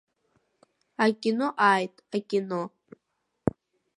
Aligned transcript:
Акино 1.03 1.47
ааит, 1.67 1.95
акино! 2.15 2.61